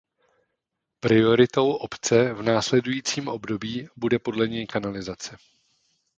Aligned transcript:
Prioritou 0.99 1.71
obce 1.73 2.33
v 2.33 2.41
následujícím 2.41 3.27
období 3.27 3.87
bude 3.95 4.19
podle 4.19 4.47
něj 4.47 4.67
kanalizace. 4.67 5.37